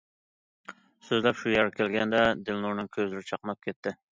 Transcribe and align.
سۆزلەپ 1.09 1.37
شۇ 1.43 1.53
يەرگە 1.53 1.77
كەلگەندە 1.81 2.25
دىلنۇرنىڭ 2.49 2.91
كۆزلىرى 2.99 3.29
چاقناپ 3.31 3.65
كەتتى. 3.69 3.99